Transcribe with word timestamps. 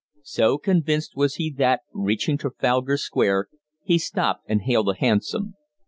So 0.23 0.57
convinced 0.57 1.15
was 1.15 1.35
he 1.35 1.51
that, 1.59 1.81
reaching 1.93 2.35
Trafalgar 2.35 2.97
Square, 2.97 3.49
he 3.83 3.99
stopped 3.99 4.41
and 4.47 4.63
hailed 4.63 4.89
a 4.89 4.95
hansom. 4.95 5.53